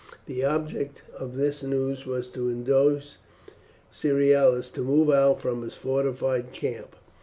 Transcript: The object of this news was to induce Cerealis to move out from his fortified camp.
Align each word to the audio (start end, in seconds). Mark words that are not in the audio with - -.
The 0.25 0.43
object 0.43 1.03
of 1.19 1.37
this 1.37 1.61
news 1.61 2.07
was 2.07 2.27
to 2.29 2.49
induce 2.49 3.19
Cerealis 3.91 4.71
to 4.73 4.81
move 4.81 5.11
out 5.11 5.39
from 5.41 5.61
his 5.61 5.75
fortified 5.75 6.51
camp. 6.53 6.95